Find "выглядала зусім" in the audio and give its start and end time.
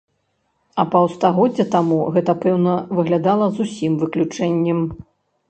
3.01-4.01